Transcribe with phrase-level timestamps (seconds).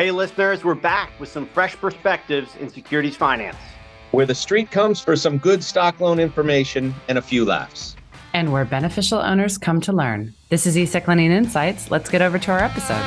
[0.00, 3.58] Hey, listeners, we're back with some fresh perspectives in securities finance.
[4.12, 7.96] Where the street comes for some good stock loan information and a few laughs.
[8.32, 10.32] And where beneficial owners come to learn.
[10.48, 11.90] This is ESEC Lending Insights.
[11.90, 13.06] Let's get over to our episode.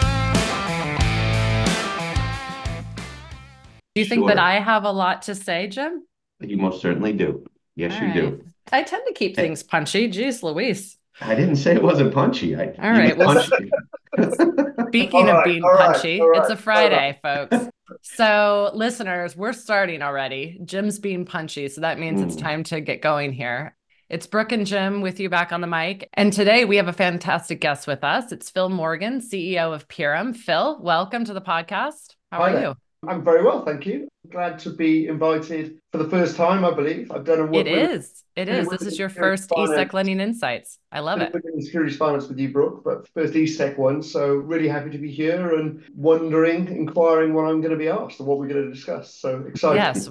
[3.95, 6.05] Do you think that I have a lot to say, Jim?
[6.41, 7.43] You most certainly do.
[7.75, 8.37] Yes, All you right.
[8.37, 8.45] do.
[8.71, 10.11] I tend to keep things punchy.
[10.11, 10.99] Jeez Louise.
[11.21, 12.55] I didn't say it wasn't punchy.
[12.55, 13.41] I, All right, well,
[14.89, 17.57] Speaking All of right, being all right, punchy, all right, it's a all Friday, folks.
[18.01, 20.59] So, listeners, we're starting already.
[20.65, 22.41] Jim's being punchy, so that means it's Mm.
[22.41, 23.75] time to get going here.
[24.09, 26.09] It's Brooke and Jim with you back on the mic.
[26.13, 28.31] And today we have a fantastic guest with us.
[28.31, 30.35] It's Phil Morgan, CEO of Pirum.
[30.35, 32.15] Phil, welcome to the podcast.
[32.31, 32.61] How Hi are there.
[32.69, 32.75] you?
[33.07, 34.07] I'm very well, thank you.
[34.33, 37.11] Glad to be invited for the first time, I believe.
[37.11, 38.23] I've done a work It is.
[38.35, 38.67] It is.
[38.67, 39.93] This is your first ESEC.
[39.93, 40.79] Lending Insights.
[40.91, 41.31] I love it.
[41.53, 44.01] in securities finance with you, Brooke, but first ESEC one.
[44.01, 48.19] So really happy to be here and wondering, inquiring what I'm going to be asked
[48.19, 49.13] and what we're going to discuss.
[49.13, 49.75] So excited.
[49.75, 50.09] Yes.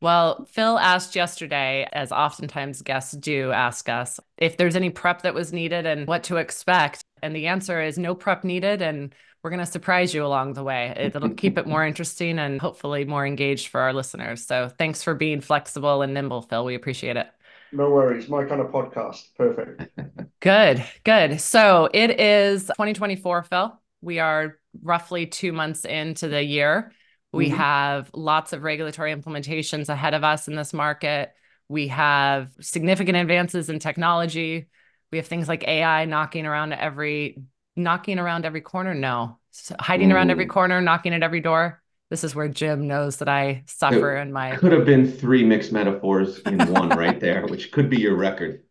[0.00, 5.32] Well, Phil asked yesterday, as oftentimes guests do ask us, if there's any prep that
[5.32, 7.04] was needed and what to expect.
[7.22, 8.82] And the answer is no prep needed.
[8.82, 9.14] And
[9.44, 10.94] we're going to surprise you along the way.
[10.96, 14.46] It'll keep it more interesting and hopefully more engaged for our listeners.
[14.46, 16.64] So thanks for being flexible and nimble, Phil.
[16.64, 17.26] We appreciate it.
[17.70, 18.26] No worries.
[18.26, 19.22] My kind of podcast.
[19.36, 19.90] Perfect.
[20.40, 21.40] Good, good.
[21.40, 23.80] So it is 2024, Phil.
[24.02, 26.92] We are roughly two months into the year.
[27.32, 27.56] We Mhm.
[27.56, 31.32] have lots of regulatory implementations ahead of us in this market.
[31.68, 34.68] We have significant advances in technology.
[35.10, 37.42] We have things like AI knocking around every
[37.76, 38.94] knocking around every corner.
[38.94, 41.82] No, S- hiding around every corner, knocking at every door.
[42.10, 45.72] This is where Jim knows that I suffer in my Could have been three mixed
[45.72, 48.62] metaphors in one right there, which could be your record.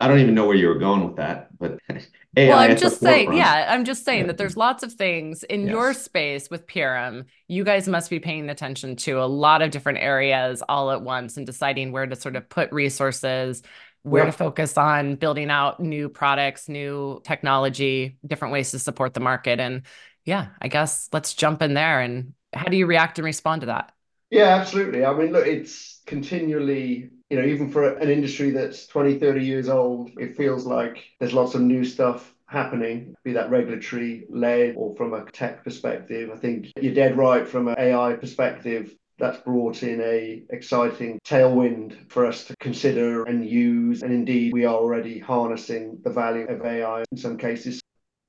[0.00, 1.78] I don't even know where you were going with that, but
[2.36, 5.66] AI Well, I'm just saying, yeah, I'm just saying that there's lots of things in
[5.66, 7.24] your space with Pirum.
[7.48, 11.36] You guys must be paying attention to a lot of different areas all at once
[11.36, 13.62] and deciding where to sort of put resources,
[14.02, 14.26] where Yeah.
[14.26, 19.60] to focus on building out new products, new technology, different ways to support the market.
[19.60, 19.82] And
[20.24, 22.00] yeah, I guess let's jump in there.
[22.00, 23.92] And how do you react and respond to that?
[24.30, 25.04] Yeah, absolutely.
[25.04, 29.68] I mean, look, it's continually, you know, even for an industry that's 20, 30 years
[29.68, 34.94] old, it feels like there's lots of new stuff happening, be that regulatory led or
[34.96, 36.30] from a tech perspective.
[36.32, 38.94] I think you're dead right from an AI perspective.
[39.20, 44.02] That's brought in a exciting tailwind for us to consider and use.
[44.02, 47.80] And indeed, we are already harnessing the value of AI in some cases.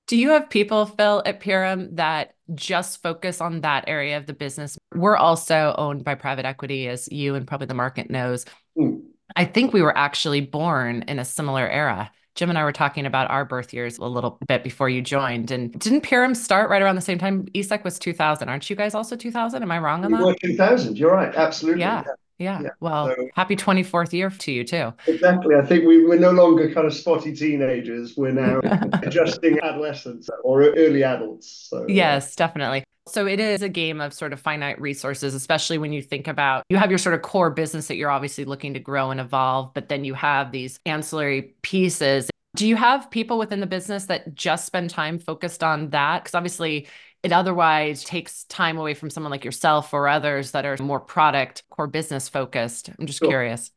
[0.07, 4.33] Do you have people, Phil, at Pirum that just focus on that area of the
[4.33, 4.77] business?
[4.93, 8.45] We're also owned by private equity, as you and probably the market knows.
[8.77, 8.97] Hmm.
[9.37, 12.11] I think we were actually born in a similar era.
[12.35, 15.51] Jim and I were talking about our birth years a little bit before you joined.
[15.51, 17.45] And didn't Pirum start right around the same time?
[17.53, 18.47] ESEC was 2000.
[18.47, 19.61] Aren't you guys also 2000?
[19.61, 20.25] Am I wrong on We that?
[20.25, 20.97] were 2000.
[20.97, 21.33] You're right.
[21.35, 21.81] Absolutely.
[21.81, 22.03] Yeah.
[22.39, 22.61] Yeah.
[22.61, 22.69] Yeah.
[22.79, 24.93] Well, So- happy 24th year to you, too.
[25.07, 25.55] Exactly.
[25.55, 28.15] I think we, we're no longer kind of spotty teenagers.
[28.17, 28.61] We're now
[29.03, 31.67] adjusting adolescents or early adults.
[31.69, 32.83] So, Yes, definitely.
[33.07, 36.63] So it is a game of sort of finite resources, especially when you think about
[36.69, 39.73] you have your sort of core business that you're obviously looking to grow and evolve,
[39.73, 42.29] but then you have these ancillary pieces.
[42.55, 46.23] Do you have people within the business that just spend time focused on that?
[46.23, 46.87] Because obviously
[47.23, 51.63] it otherwise takes time away from someone like yourself or others that are more product,
[51.69, 52.89] core business focused.
[52.99, 53.29] I'm just Sure.
[53.29, 53.71] curious.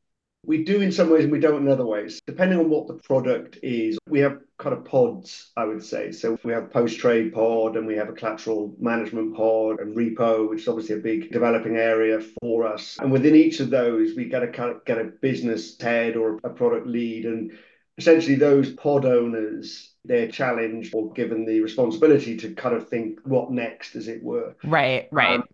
[0.47, 2.21] We do in some ways and we don't in other ways.
[2.27, 6.13] Depending on what the product is, we have kind of pods, I would say.
[6.13, 10.49] So we have post trade pod and we have a collateral management pod and repo,
[10.49, 12.99] which is obviously a big developing area for us.
[13.01, 16.39] And within each of those, we get a kind of get a business head or
[16.45, 17.25] a product lead.
[17.25, 17.53] And
[17.99, 23.51] essentially those pod owners, they're challenged or given the responsibility to kind of think what
[23.51, 24.57] next, as it were.
[24.65, 25.41] Right, right.
[25.41, 25.45] Um,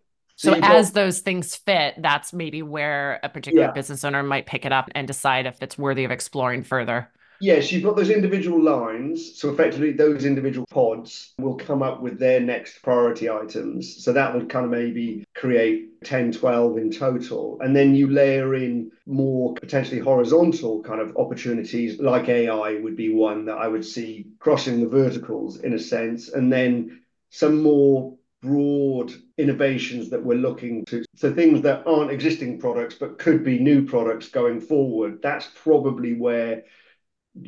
[0.41, 3.73] So as those things fit, that's maybe where a particular Yeah.
[3.73, 7.11] business owner might pick it up and decide if it's worthy of exploring further.
[7.43, 9.39] Yes, you've got those individual lines.
[9.41, 14.05] So effectively, those individual pods will come up with their next priority items.
[14.05, 17.59] So that will kind of maybe create 10, 12 in total.
[17.63, 23.15] And then you layer in more potentially horizontal kind of opportunities, like AI would be
[23.15, 26.29] one that I would see crossing the verticals in a sense.
[26.29, 27.01] And then
[27.31, 31.05] some more broad innovations that we're looking to.
[31.15, 35.21] So things that aren't existing products, but could be new products going forward.
[35.23, 36.65] That's probably where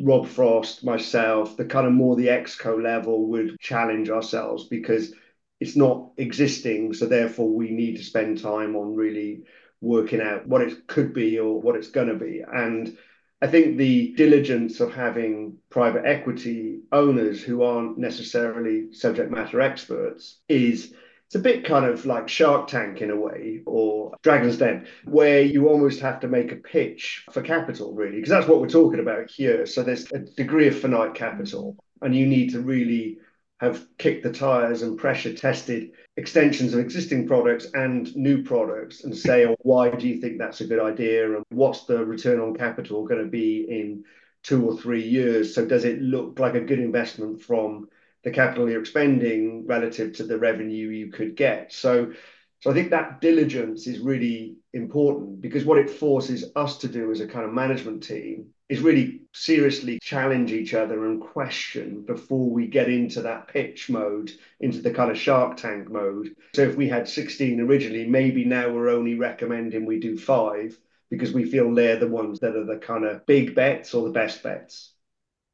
[0.00, 5.14] Rob Frost, myself, the kind of more the exco level would challenge ourselves because
[5.60, 6.92] it's not existing.
[6.92, 9.44] So therefore, we need to spend time on really
[9.80, 12.42] working out what it could be or what it's going to be.
[12.46, 12.96] And
[13.42, 20.38] I think the diligence of having private equity owners who aren't necessarily subject matter experts
[20.48, 20.94] is
[21.26, 25.42] it's a bit kind of like Shark Tank in a way, or Dragon's Den, where
[25.42, 29.00] you almost have to make a pitch for capital, really, because that's what we're talking
[29.00, 29.66] about here.
[29.66, 33.18] So there's a degree of finite capital, and you need to really
[33.62, 39.16] have kicked the tires and pressure tested extensions of existing products and new products and
[39.16, 41.36] say, oh, why do you think that's a good idea?
[41.36, 44.04] And what's the return on capital going to be in
[44.42, 45.54] two or three years?
[45.54, 47.88] So does it look like a good investment from
[48.22, 51.72] the capital you're expending relative to the revenue you could get.
[51.72, 52.12] So,
[52.60, 57.10] so I think that diligence is really important because what it forces us to do
[57.10, 62.48] as a kind of management team is really seriously challenge each other and question before
[62.48, 64.30] we get into that pitch mode,
[64.60, 66.34] into the kind of Shark Tank mode.
[66.54, 70.74] So if we had 16 originally, maybe now we're only recommending we do five
[71.10, 74.14] because we feel they're the ones that are the kind of big bets or the
[74.14, 74.94] best bets.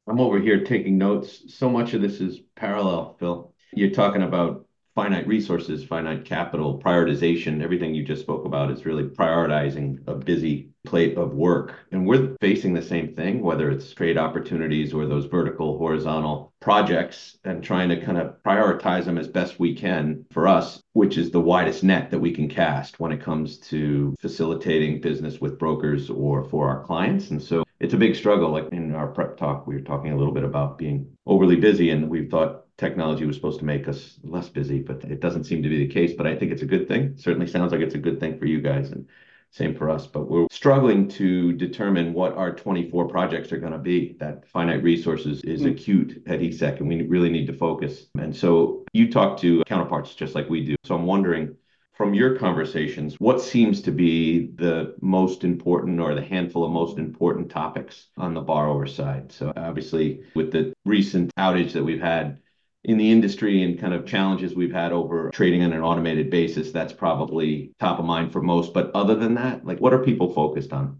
[0.07, 1.43] I'm over here taking notes.
[1.53, 3.53] So much of this is parallel, Phil.
[3.73, 4.65] You're talking about
[4.95, 7.61] finite resources, finite capital, prioritization.
[7.61, 11.75] Everything you just spoke about is really prioritizing a busy plate of work.
[11.91, 17.37] And we're facing the same thing, whether it's trade opportunities or those vertical, horizontal projects,
[17.45, 21.29] and trying to kind of prioritize them as best we can for us, which is
[21.29, 26.09] the widest net that we can cast when it comes to facilitating business with brokers
[26.09, 27.29] or for our clients.
[27.29, 28.49] And so it's a big struggle.
[28.49, 31.91] Like in our prep talk, we were talking a little bit about being overly busy,
[31.91, 35.61] and we thought technology was supposed to make us less busy, but it doesn't seem
[35.61, 36.13] to be the case.
[36.13, 37.15] But I think it's a good thing.
[37.17, 39.07] certainly sounds like it's a good thing for you guys, and
[39.51, 40.07] same for us.
[40.07, 44.15] But we're struggling to determine what our 24 projects are going to be.
[44.19, 45.71] That finite resources is mm.
[45.71, 48.05] acute at ESEC, and we really need to focus.
[48.17, 50.75] And so you talk to counterparts just like we do.
[50.83, 51.55] So I'm wondering
[51.99, 56.97] from your conversations, what seems to be the most important or the handful of most
[56.97, 59.29] important topics on the borrower side?
[59.33, 62.39] So, obviously, with the recent outage that we've had
[62.89, 66.71] in the industry and kind of challenges we've had over trading on an automated basis,
[66.71, 68.73] that's probably top of mind for most.
[68.73, 70.99] But other than that, like what are people focused on?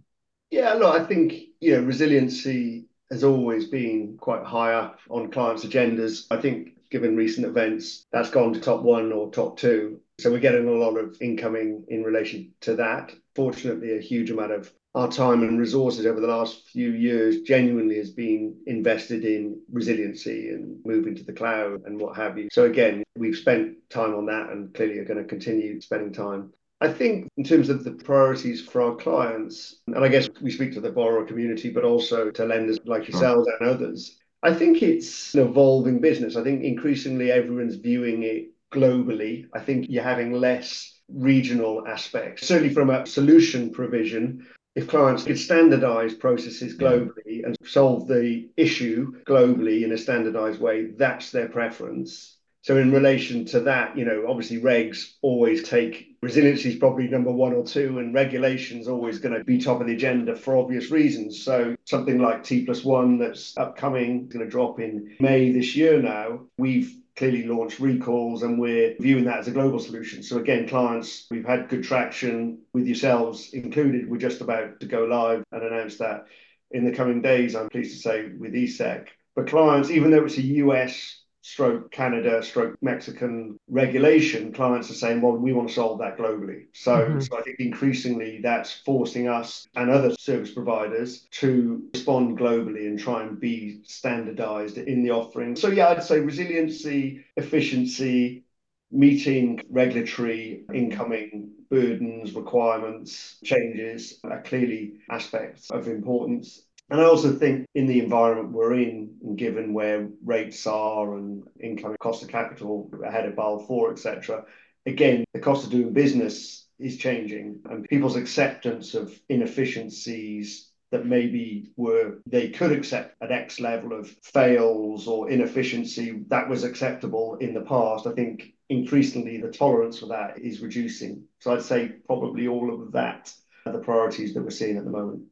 [0.51, 5.65] Yeah, look, I think, you know, resiliency has always been quite high up on clients'
[5.65, 6.27] agendas.
[6.29, 9.99] I think given recent events, that's gone to top one or top two.
[10.19, 13.15] So we're getting a lot of incoming in relation to that.
[13.35, 17.95] Fortunately, a huge amount of our time and resources over the last few years genuinely
[17.95, 22.49] has been invested in resiliency and moving to the cloud and what have you.
[22.51, 26.51] So again, we've spent time on that and clearly are going to continue spending time.
[26.81, 30.73] I think in terms of the priorities for our clients, and I guess we speak
[30.73, 34.17] to the borrower community, but also to lenders like yourselves and others.
[34.43, 36.35] I think it's an evolving business.
[36.35, 39.45] I think increasingly everyone's viewing it globally.
[39.53, 42.47] I think you're having less regional aspects.
[42.47, 49.21] Certainly from a solution provision, if clients could standardize processes globally and solve the issue
[49.25, 52.37] globally in a standardized way, that's their preference.
[52.61, 57.31] So in relation to that, you know, obviously regs always take resiliency is probably number
[57.31, 60.91] one or two, and regulations always going to be top of the agenda for obvious
[60.91, 61.41] reasons.
[61.41, 66.01] So something like T plus one that's upcoming, going to drop in May this year
[66.01, 66.41] now.
[66.57, 70.23] We've clearly launched recalls and we're viewing that as a global solution.
[70.23, 74.09] So again, clients, we've had good traction with yourselves included.
[74.09, 76.27] We're just about to go live and announce that
[76.71, 79.07] in the coming days, I'm pleased to say, with ESEC.
[79.35, 85.21] But clients, even though it's a US stroke Canada, stroke Mexican regulation, clients are saying,
[85.21, 86.65] well, we want to solve that globally.
[86.73, 87.19] So, mm-hmm.
[87.19, 92.99] so I think increasingly that's forcing us and other service providers to respond globally and
[92.99, 95.55] try and be standardized in the offering.
[95.55, 98.43] So, yeah, I'd say resiliency, efficiency,
[98.91, 106.63] meeting regulatory incoming burdens, requirements, changes are clearly aspects of importance.
[106.89, 111.43] And I also think in the environment we're in, and given where rates are and
[111.59, 114.45] income cost of capital ahead of Basel IV, etc.,
[114.85, 121.69] again, the cost of doing business is changing and people's acceptance of inefficiencies that maybe
[121.75, 127.53] were they could accept an X level of fails or inefficiency that was acceptable in
[127.53, 128.07] the past.
[128.07, 131.25] I think increasingly the tolerance for that is reducing.
[131.39, 133.31] So I'd say probably all of that
[133.65, 135.23] are the priorities that we're seeing at the moment.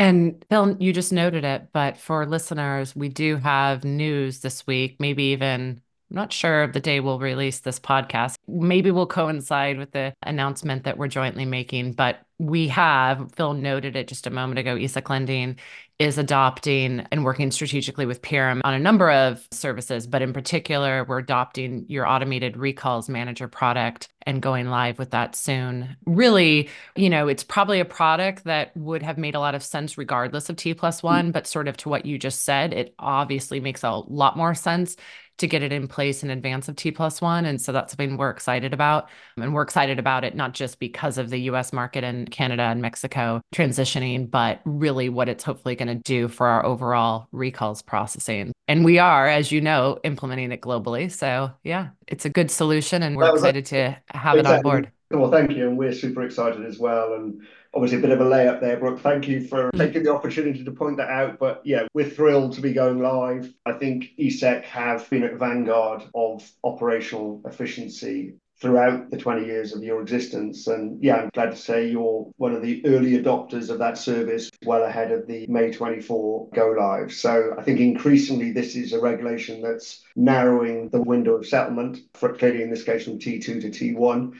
[0.00, 4.96] And Phil, you just noted it, but for listeners, we do have news this week,
[4.98, 8.36] maybe even I'm not sure of the day we'll release this podcast.
[8.48, 13.94] Maybe we'll coincide with the announcement that we're jointly making, but we have, Phil noted
[13.94, 15.58] it just a moment ago, ESEC Lending
[16.00, 21.04] is adopting and working strategically with Pirum on a number of services, but in particular,
[21.04, 25.96] we're adopting your automated recalls manager product and going live with that soon.
[26.06, 29.98] Really, you know, it's probably a product that would have made a lot of sense
[29.98, 31.32] regardless of T plus one, mm.
[31.32, 34.96] but sort of to what you just said, it obviously makes a lot more sense
[35.40, 37.44] to get it in place in advance of T plus one.
[37.44, 39.08] And so that's something we're excited about.
[39.36, 42.80] And we're excited about it not just because of the US market and Canada and
[42.80, 48.52] Mexico transitioning, but really what it's hopefully going to do for our overall recalls processing.
[48.68, 51.10] And we are, as you know, implementing it globally.
[51.10, 54.40] So yeah, it's a good solution and we're excited to have exactly.
[54.40, 54.92] it on board.
[55.10, 55.66] Well, thank you.
[55.66, 57.14] And we're super excited as well.
[57.14, 57.42] And
[57.74, 59.00] obviously a bit of a layup there, Brooke.
[59.00, 59.78] Thank you for mm-hmm.
[59.78, 61.38] taking the opportunity to point that out.
[61.38, 63.52] But yeah, we're thrilled to be going live.
[63.66, 69.82] I think ESEC have been at vanguard of operational efficiency throughout the 20 years of
[69.82, 70.68] your existence.
[70.68, 74.50] And yeah, I'm glad to say you're one of the early adopters of that service,
[74.64, 77.12] well ahead of the May 24 go live.
[77.12, 82.34] So I think increasingly this is a regulation that's narrowing the window of settlement, for
[82.34, 84.34] clearly in this case from T2 to T1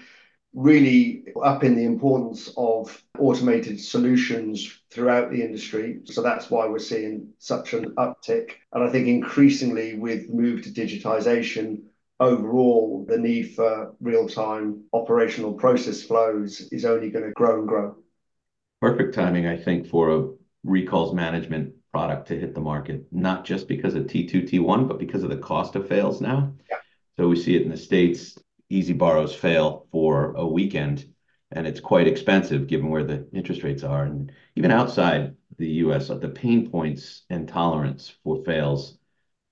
[0.52, 6.00] really up in the importance of automated solutions throughout the industry.
[6.04, 8.52] So that's why we're seeing such an uptick.
[8.73, 11.83] And I think increasingly with move to digitization,
[12.19, 17.69] overall, the need for real time operational process flows is only going to grow and
[17.69, 17.97] grow.
[18.80, 20.28] Perfect timing, I think, for a
[20.64, 25.23] recalls management product to hit the market, not just because of T2, T1, but because
[25.23, 26.52] of the cost of fails now.
[26.71, 26.76] Yeah.
[27.16, 28.38] So we see it in the States
[28.70, 31.12] easy borrows fail for a weekend,
[31.50, 34.04] and it's quite expensive given where the interest rates are.
[34.04, 38.96] And even outside the U.S., the pain points and tolerance for fails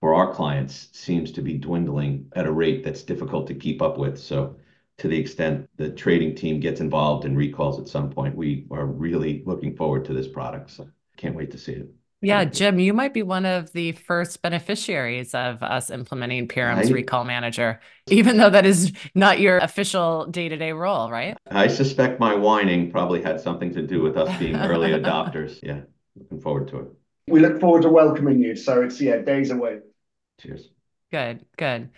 [0.00, 3.98] for our clients seems to be dwindling at a rate that's difficult to keep up
[3.98, 4.18] with.
[4.18, 4.56] So
[4.98, 8.86] to the extent the trading team gets involved in recalls at some point, we are
[8.86, 10.70] really looking forward to this product.
[10.70, 11.88] So can't wait to see it.
[12.20, 16.92] Yeah, Jim, you might be one of the first beneficiaries of us implementing Pirum's I,
[16.92, 21.36] Recall Manager, even though that is not your official day to day role, right?
[21.48, 25.60] I suspect my whining probably had something to do with us being early adopters.
[25.62, 25.82] Yeah,
[26.16, 26.88] looking forward to it.
[27.28, 28.56] We look forward to welcoming you.
[28.56, 29.78] So it's, yeah, days away.
[30.40, 30.68] Cheers.
[31.12, 31.90] Good, good.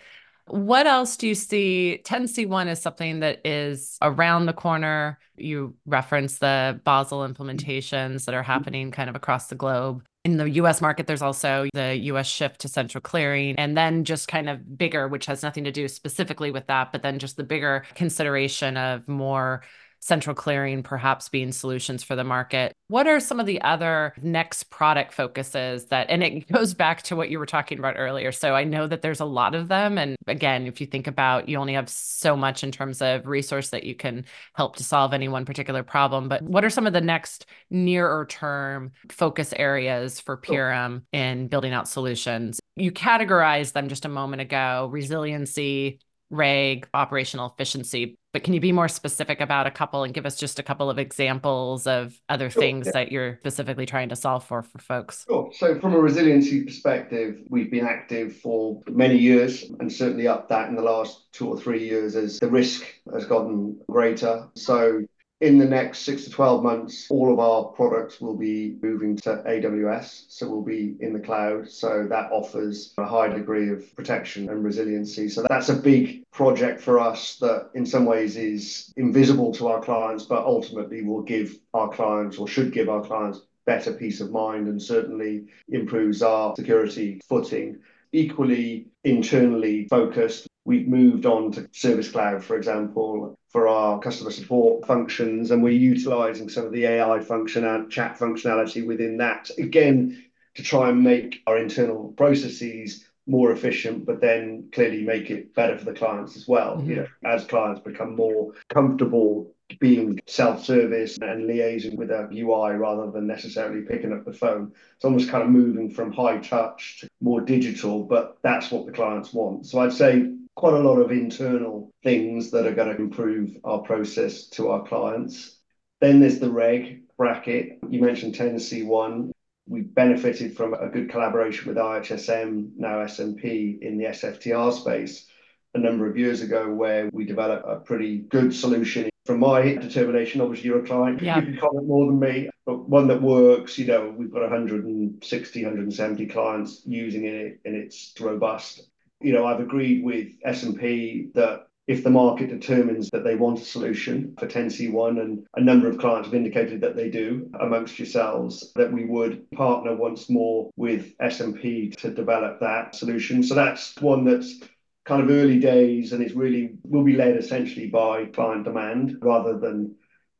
[0.47, 2.01] What else do you see?
[2.03, 5.17] 10C1 is something that is around the corner.
[5.37, 8.51] You reference the Basel implementations that are mm-hmm.
[8.51, 10.03] happening kind of across the globe.
[10.23, 14.27] In the US market, there's also the US shift to central clearing, and then just
[14.27, 17.43] kind of bigger, which has nothing to do specifically with that, but then just the
[17.43, 19.63] bigger consideration of more
[20.01, 22.73] central clearing perhaps being solutions for the market.
[22.87, 27.15] What are some of the other next product focuses that, and it goes back to
[27.15, 28.31] what you were talking about earlier.
[28.31, 29.97] So I know that there's a lot of them.
[29.97, 33.69] And again, if you think about, you only have so much in terms of resource
[33.69, 36.27] that you can help to solve any one particular problem.
[36.27, 41.73] But what are some of the next nearer term focus areas for Pirum in building
[41.73, 42.59] out solutions?
[42.75, 45.99] You categorized them just a moment ago resiliency,
[46.31, 48.17] reg, operational efficiency.
[48.33, 50.89] But can you be more specific about a couple and give us just a couple
[50.89, 52.91] of examples of other sure, things yeah.
[52.93, 55.25] that you're specifically trying to solve for for folks?
[55.27, 55.51] Sure.
[55.53, 60.69] So, from a resiliency perspective, we've been active for many years and certainly up that
[60.69, 64.47] in the last two or three years as the risk has gotten greater.
[64.55, 65.05] So,
[65.41, 69.43] in the next six to 12 months, all of our products will be moving to
[69.47, 70.25] AWS.
[70.29, 71.67] So we'll be in the cloud.
[71.67, 75.29] So that offers a high degree of protection and resiliency.
[75.29, 79.81] So that's a big project for us that in some ways is invisible to our
[79.81, 84.31] clients, but ultimately will give our clients or should give our clients better peace of
[84.31, 87.79] mind and certainly improves our security footing.
[88.13, 94.85] Equally internally focused, we've moved on to Service Cloud, for example, for our customer support
[94.85, 100.23] functions, and we're utilizing some of the AI function and chat functionality within that, again,
[100.55, 105.77] to try and make our internal processes more efficient, but then clearly make it better
[105.77, 106.77] for the clients as well.
[106.77, 106.89] Mm-hmm.
[106.89, 113.09] You know, as clients become more comfortable being self-service and liaising with a UI rather
[113.09, 114.73] than necessarily picking up the phone.
[114.95, 118.91] It's almost kind of moving from high touch to more digital, but that's what the
[118.91, 119.65] clients want.
[119.65, 123.79] So I'd say quite a lot of internal things that are going to improve our
[123.79, 125.57] process to our clients.
[125.99, 127.79] Then there's the reg bracket.
[127.89, 129.31] You mentioned 10C1.
[129.67, 135.27] We benefited from a good collaboration with IHSM, now S&P, in the SFTR space
[135.73, 139.09] a number of years ago, where we developed a pretty good solution.
[139.25, 141.39] From my determination, obviously you're a client, yeah.
[141.39, 143.77] you can comment more than me, but one that works.
[143.77, 148.90] You know, we've got 160, 170 clients using it, and it's robust
[149.21, 153.65] you know, I've agreed with S&P that if the market determines that they want a
[153.65, 158.71] solution for 10C1, and a number of clients have indicated that they do amongst yourselves,
[158.75, 163.43] that we would partner once more with S&P to develop that solution.
[163.43, 164.59] So that's one that's
[165.05, 169.57] kind of early days and it's really will be led essentially by client demand rather
[169.57, 169.95] than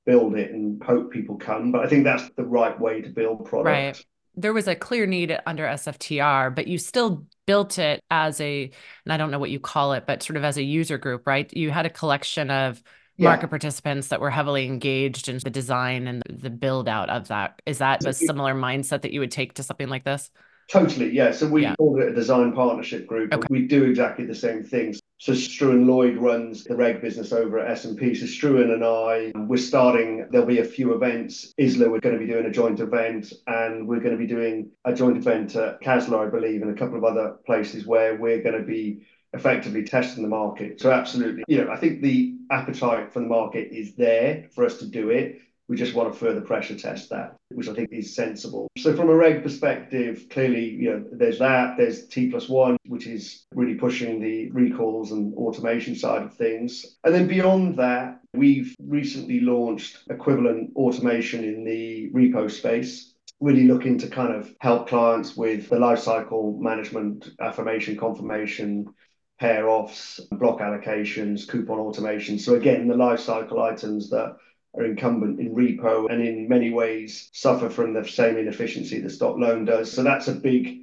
[0.05, 1.71] build it and hope people come.
[1.71, 3.65] But I think that's the right way to build product.
[3.65, 4.05] Right.
[4.35, 8.71] There was a clear need under SFTR, but you still built it as a,
[9.05, 11.27] and I don't know what you call it, but sort of as a user group,
[11.27, 11.51] right?
[11.53, 12.81] You had a collection of
[13.17, 13.29] yeah.
[13.29, 17.62] market participants that were heavily engaged in the design and the build out of that.
[17.65, 20.29] Is that a similar mindset that you would take to something like this?
[20.71, 21.31] Totally, yeah.
[21.31, 21.75] So we yeah.
[21.75, 23.33] call it a design partnership group.
[23.33, 23.47] Okay.
[23.49, 25.01] We do exactly the same things.
[25.17, 28.15] So Struan Lloyd runs the reg business over at S&P.
[28.15, 31.53] So Struan and I, um, we're starting, there'll be a few events.
[31.59, 34.71] ISLA, we're going to be doing a joint event and we're going to be doing
[34.85, 38.41] a joint event at PASLA, I believe, and a couple of other places where we're
[38.41, 40.79] going to be effectively testing the market.
[40.79, 44.77] So absolutely, you know, I think the appetite for the market is there for us
[44.79, 45.41] to do it.
[45.71, 48.67] We just want to further pressure test that, which I think is sensible.
[48.77, 51.77] So from a reg perspective, clearly, you know, there's that.
[51.77, 56.97] There's T plus one, which is really pushing the recalls and automation side of things.
[57.05, 63.97] And then beyond that, we've recently launched equivalent automation in the repo space really looking
[63.99, 68.93] to kind of help clients with the lifecycle management, affirmation, confirmation,
[69.39, 72.37] pair offs, block allocations, coupon automation.
[72.37, 74.35] So again, the lifecycle items that
[74.75, 79.37] are incumbent in repo and in many ways suffer from the same inefficiency the stock
[79.37, 79.91] loan does.
[79.91, 80.81] So that's a big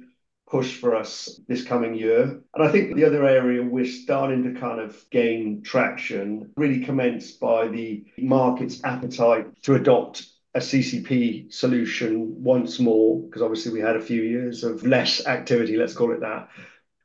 [0.49, 2.41] push for us this coming year.
[2.53, 7.39] And I think the other area we're starting to kind of gain traction really commenced
[7.39, 13.95] by the market's appetite to adopt a CCP solution once more, because obviously we had
[13.95, 16.49] a few years of less activity, let's call it that.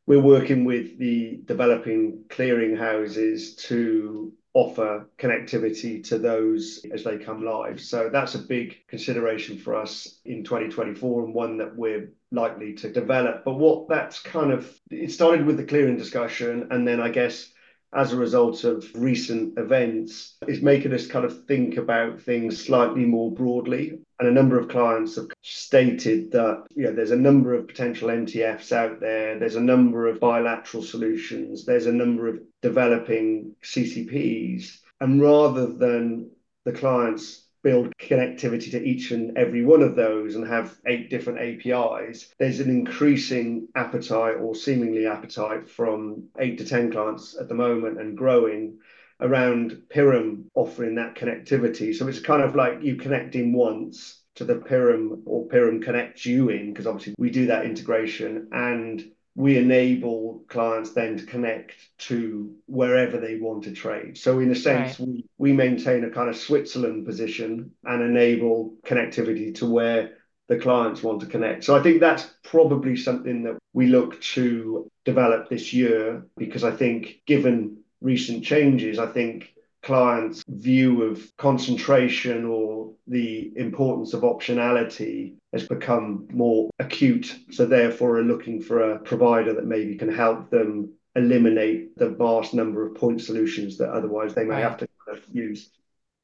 [0.06, 7.44] We're working with the developing clearing houses to offer connectivity to those as they come
[7.44, 7.80] live.
[7.80, 12.92] So that's a big consideration for us in 2024 and one that we're likely to
[12.92, 13.44] develop.
[13.44, 17.52] But what that's kind of it started with the clearing discussion, and then I guess
[17.94, 23.04] as a result of recent events is making us kind of think about things slightly
[23.04, 23.98] more broadly.
[24.18, 28.08] And a number of clients have stated that you know, there's a number of potential
[28.08, 34.78] MTFs out there, there's a number of bilateral solutions, there's a number of developing CCPs.
[35.00, 36.30] And rather than
[36.64, 41.40] the clients build connectivity to each and every one of those and have eight different
[41.40, 47.54] APIs, there's an increasing appetite or seemingly appetite from eight to 10 clients at the
[47.54, 48.78] moment and growing
[49.20, 51.94] around Pirum offering that connectivity.
[51.94, 56.26] So it's kind of like you connect in once to the Pirum or Pirum connects
[56.26, 59.02] you in, because obviously we do that integration and
[59.36, 64.16] we enable clients then to connect to wherever they want to trade.
[64.16, 65.08] So in a sense, right.
[65.08, 71.02] we, we maintain a kind of Switzerland position and enable connectivity to where the clients
[71.02, 71.64] want to connect.
[71.64, 76.70] So I think that's probably something that we look to develop this year because I
[76.70, 79.53] think given recent changes, I think
[79.84, 87.38] clients' view of concentration or the importance of optionality has become more acute.
[87.50, 92.54] So, therefore, are looking for a provider that maybe can help them eliminate the vast
[92.54, 94.62] number of point solutions that otherwise they may right.
[94.62, 94.88] have to
[95.30, 95.70] use.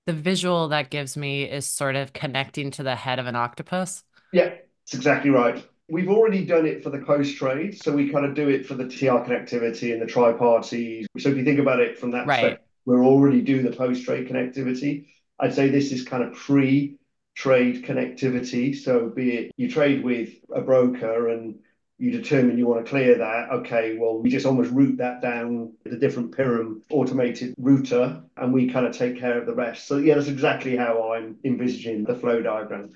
[0.07, 4.03] The visual that gives me is sort of connecting to the head of an octopus.
[4.33, 5.64] Yeah, that's exactly right.
[5.88, 7.81] We've already done it for the post trade.
[7.83, 10.37] So we kind of do it for the TR connectivity and the tri.
[10.38, 15.07] So if you think about it from that right we're already doing the post-trade connectivity.
[15.38, 18.77] I'd say this is kind of pre-trade connectivity.
[18.77, 21.59] So be it you trade with a broker and
[21.99, 25.75] you determine you want to clear that, okay, well, we just almost route that down
[25.85, 29.87] the different Pirum automated router and we kind of take care of the rest.
[29.87, 32.90] So yeah, that's exactly how I'm envisaging the flow diagram.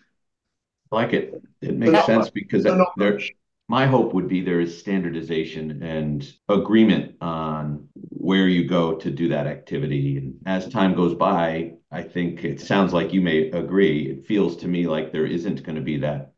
[0.90, 1.34] I like it.
[1.60, 3.20] It makes sense because there,
[3.68, 9.28] my hope would be there is standardization and agreement on where you go to do
[9.28, 10.18] that activity.
[10.18, 14.10] And as time goes by, I think it sounds like you may agree.
[14.10, 16.32] It feels to me like there isn't going to be that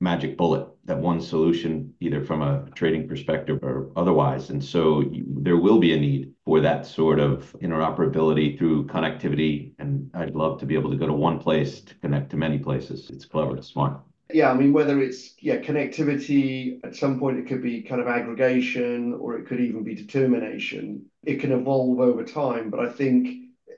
[0.00, 4.50] magic bullet, that one solution, either from a trading perspective or otherwise.
[4.50, 9.72] And so you, there will be a need for that sort of interoperability through connectivity.
[9.78, 12.58] And I'd love to be able to go to one place to connect to many
[12.58, 13.08] places.
[13.10, 14.00] It's clever, it's smart.
[14.32, 18.08] Yeah, I mean, whether it's yeah connectivity, at some point it could be kind of
[18.08, 21.06] aggregation, or it could even be determination.
[21.24, 23.28] It can evolve over time, but I think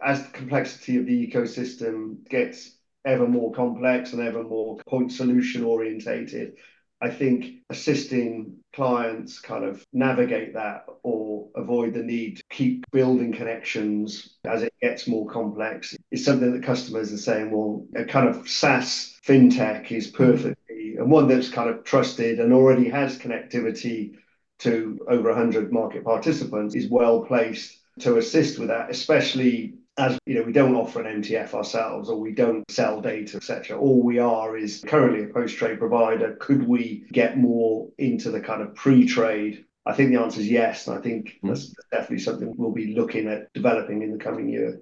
[0.02, 5.62] as the complexity of the ecosystem gets ever more complex and ever more point solution
[5.62, 6.56] orientated,
[7.02, 13.32] I think assisting clients kind of navigate that or avoid the need to keep building
[13.32, 18.28] connections as it gets more complex is something that customers are saying, well, a kind
[18.28, 24.16] of SaaS fintech is perfectly, and one that's kind of trusted and already has connectivity
[24.60, 30.36] to over 100 market participants is well placed to assist with that, especially as you
[30.36, 33.78] know, we don't offer an MTF ourselves or we don't sell data, etc.
[33.78, 36.36] All we are is currently a post-trade provider.
[36.40, 39.64] Could we get more into the kind of pre-trade?
[39.86, 40.86] I think the answer is yes.
[40.86, 41.48] And I think mm.
[41.48, 44.80] that's definitely something we'll be looking at developing in the coming year.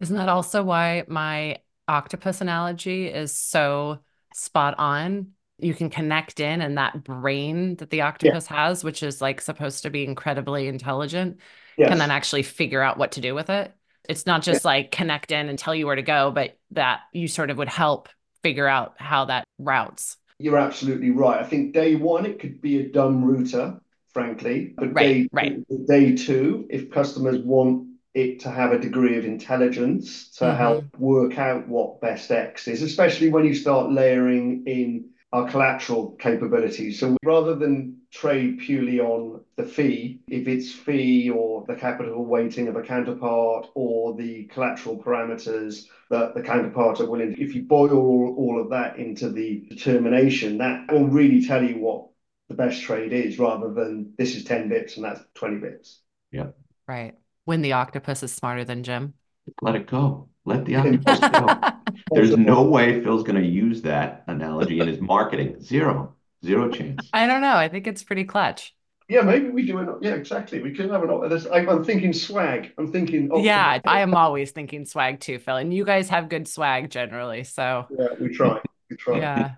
[0.00, 4.00] Isn't that also why my octopus analogy is so
[4.34, 5.28] spot on?
[5.58, 8.56] You can connect in and that brain that the octopus yeah.
[8.56, 11.38] has, which is like supposed to be incredibly intelligent,
[11.78, 11.88] yes.
[11.88, 13.72] can then actually figure out what to do with it.
[14.12, 14.68] It's not just yeah.
[14.68, 17.70] like connect in and tell you where to go, but that you sort of would
[17.70, 18.10] help
[18.42, 20.18] figure out how that routes.
[20.38, 21.40] You're absolutely right.
[21.40, 23.80] I think day one, it could be a dumb router,
[24.12, 24.74] frankly.
[24.76, 25.86] But right, day, right.
[25.86, 30.56] day two, if customers want it to have a degree of intelligence to mm-hmm.
[30.58, 36.12] help work out what best X is, especially when you start layering in our collateral
[36.18, 37.00] capabilities.
[37.00, 42.68] So rather than trade purely on the fee, if it's fee or the capital weighting
[42.68, 47.94] of a counterpart or the collateral parameters that the counterpart are willing, if you boil
[47.94, 52.08] all, all of that into the determination, that will really tell you what
[52.48, 56.00] the best trade is rather than this is 10 bits and that's 20 bits.
[56.30, 56.48] Yeah.
[56.86, 57.14] Right.
[57.46, 59.14] When the octopus is smarter than Jim.
[59.62, 60.28] Let it go.
[60.44, 61.60] Let the octopus go.
[62.10, 65.62] There's no way Phil's going to use that analogy in his marketing.
[65.62, 67.08] Zero, zero chance.
[67.12, 67.54] I don't know.
[67.54, 68.74] I think it's pretty clutch.
[69.08, 69.88] Yeah, maybe we do it.
[70.00, 70.62] Yeah, exactly.
[70.62, 71.42] We could have an.
[71.52, 72.72] I'm thinking swag.
[72.78, 73.28] I'm thinking.
[73.30, 75.56] Oh, yeah, I am always thinking swag too, Phil.
[75.56, 77.44] And you guys have good swag generally.
[77.44, 78.60] So yeah, we try.
[78.88, 79.18] We try.
[79.18, 79.50] Yeah.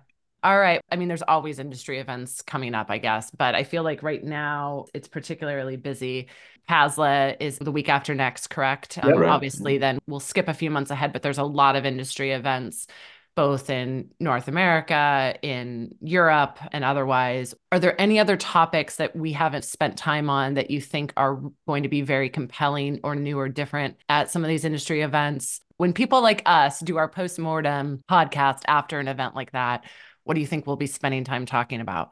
[0.45, 0.79] All right.
[0.91, 4.23] I mean, there's always industry events coming up, I guess, but I feel like right
[4.23, 6.27] now it's particularly busy.
[6.69, 8.97] PASLA is the week after next, correct?
[8.97, 9.31] Yeah, um, right.
[9.31, 12.85] Obviously, then we'll skip a few months ahead, but there's a lot of industry events
[13.35, 17.55] both in North America, in Europe, and otherwise.
[17.71, 21.41] Are there any other topics that we haven't spent time on that you think are
[21.67, 25.59] going to be very compelling or new or different at some of these industry events?
[25.77, 29.83] When people like us do our post-mortem podcast after an event like that,
[30.25, 32.11] what do you think we'll be spending time talking about?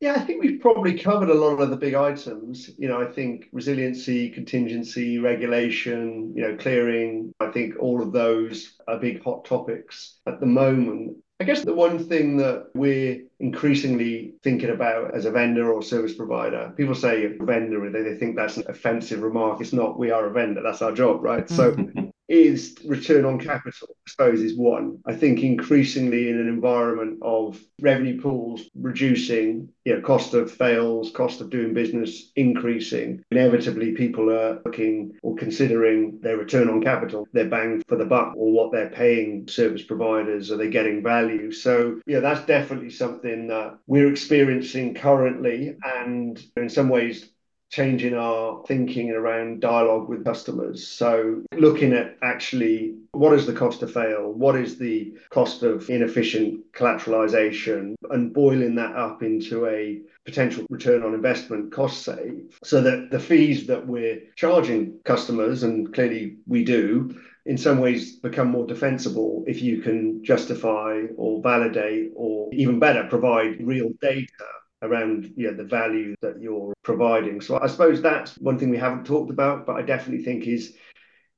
[0.00, 2.70] Yeah, I think we've probably covered a lot of the big items.
[2.76, 8.76] You know, I think resiliency, contingency, regulation, you know, clearing, I think all of those
[8.86, 11.16] are big hot topics at the moment.
[11.40, 16.14] I guess the one thing that we're increasingly thinking about as a vendor or service
[16.14, 19.62] provider, people say vendor, they, they think that's an offensive remark.
[19.62, 21.48] It's not, we are a vendor, that's our job, right?
[21.48, 21.74] So
[22.28, 24.98] is return on capital, I suppose, is one.
[25.06, 31.10] I think increasingly in an environment of revenue pools reducing, you know, cost of fails,
[31.12, 37.26] cost of doing business increasing, inevitably people are looking or considering their return on capital,
[37.32, 41.52] their bang for the buck, or what they're paying service providers, are they getting value?
[41.52, 45.76] So, yeah, that's definitely something that we're experiencing currently.
[45.84, 47.30] And in some ways,
[47.70, 50.86] changing our thinking around dialogue with customers.
[50.86, 55.88] So, looking at actually what is the cost to fail, what is the cost of
[55.90, 62.80] inefficient collateralization, and boiling that up into a potential return on investment cost save so
[62.80, 68.48] that the fees that we're charging customers, and clearly we do, in some ways become
[68.48, 74.44] more defensible if you can justify or validate or even better provide real data
[74.82, 77.40] around know, the value that you're providing.
[77.40, 80.74] So I suppose that's one thing we haven't talked about, but I definitely think is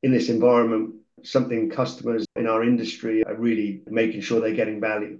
[0.03, 5.19] in this environment something customers in our industry are really making sure they're getting value.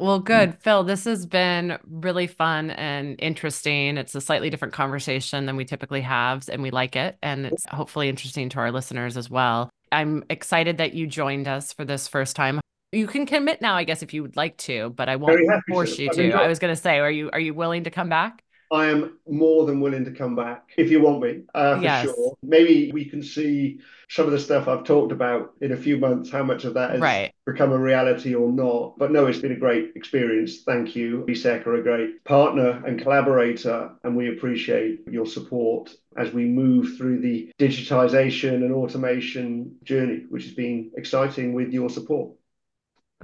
[0.00, 0.58] Well, good.
[0.60, 3.96] Phil, this has been really fun and interesting.
[3.96, 7.16] It's a slightly different conversation than we typically have, and we like it.
[7.22, 9.70] And it's hopefully interesting to our listeners as well.
[9.92, 12.60] I'm excited that you joined us for this first time
[12.94, 15.98] you can commit now, I guess, if you would like to, but I won't force
[15.98, 16.32] you to.
[16.32, 18.44] I was going to say, are you are you willing to come back?
[18.72, 22.04] I am more than willing to come back if you want me, uh, for yes.
[22.04, 22.36] sure.
[22.42, 23.78] Maybe we can see
[24.08, 26.90] some of the stuff I've talked about in a few months, how much of that
[26.90, 27.32] has right.
[27.46, 28.98] become a reality or not.
[28.98, 30.62] But no, it's been a great experience.
[30.62, 31.24] Thank you.
[31.28, 36.96] ESEC are a great partner and collaborator, and we appreciate your support as we move
[36.96, 42.32] through the digitization and automation journey, which has been exciting with your support.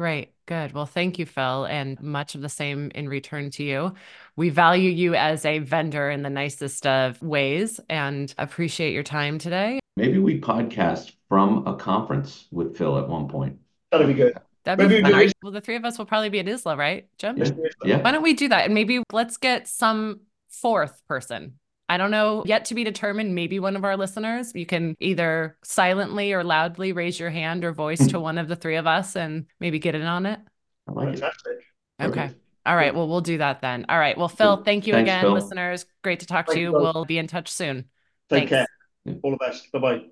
[0.01, 0.33] Great.
[0.47, 0.73] Good.
[0.73, 3.93] Well, thank you, Phil, and much of the same in return to you.
[4.35, 9.37] We value you as a vendor in the nicest of ways and appreciate your time
[9.37, 9.79] today.
[9.99, 13.59] Maybe we podcast from a conference with Phil at one point.
[13.91, 14.39] That'd be good.
[14.65, 15.33] That'd be fun.
[15.43, 17.37] Well, the three of us will probably be at ISLA, right, Jim?
[17.37, 17.51] Yeah.
[17.85, 18.03] yeah.
[18.03, 18.65] Why don't we do that?
[18.65, 21.59] And maybe let's get some fourth person
[21.91, 23.35] I don't know, yet to be determined.
[23.35, 27.73] Maybe one of our listeners, you can either silently or loudly raise your hand or
[27.73, 28.23] voice to hmm.
[28.23, 30.39] one of the three of us and maybe get in on it.
[30.89, 31.59] I like Fantastic.
[31.99, 32.05] It.
[32.05, 32.31] Okay.
[32.65, 32.95] All right.
[32.95, 33.87] Well, we'll do that then.
[33.89, 34.17] All right.
[34.17, 35.33] Well, Phil, thank you Thanks, again, Phil.
[35.33, 35.85] listeners.
[36.05, 36.71] Great to talk Thanks, to you.
[36.71, 36.81] Phil.
[36.81, 37.87] We'll be in touch soon.
[38.29, 38.69] Take Thanks.
[39.05, 39.19] care.
[39.25, 39.73] All the best.
[39.73, 40.05] Bye bye.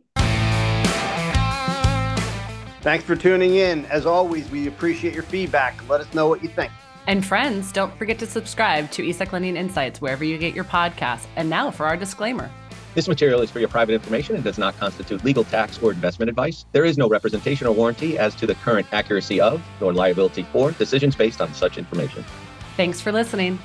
[2.81, 3.85] Thanks for tuning in.
[3.87, 5.89] As always, we appreciate your feedback.
[5.89, 6.73] Let us know what you think.
[7.09, 11.25] And friends, don't forget to subscribe to ESEC Lending Insights wherever you get your podcasts.
[11.37, 12.51] And now for our disclaimer.
[12.95, 16.29] This material is for your private information and does not constitute legal, tax, or investment
[16.29, 16.67] advice.
[16.73, 20.73] There is no representation or warranty as to the current accuracy of, nor liability for,
[20.73, 22.27] decisions based on such information.
[22.77, 23.59] Thanks for listening.